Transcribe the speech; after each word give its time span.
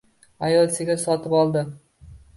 Ayol 0.47 0.71
sigir 0.77 0.97
sotib 1.03 1.37
oldi. 1.41 1.65